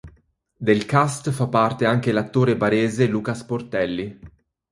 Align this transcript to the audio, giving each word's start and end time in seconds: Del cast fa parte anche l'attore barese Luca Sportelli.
Del 0.57 0.87
cast 0.87 1.29
fa 1.29 1.47
parte 1.47 1.85
anche 1.85 2.11
l'attore 2.11 2.57
barese 2.57 3.05
Luca 3.05 3.35
Sportelli. 3.35 4.19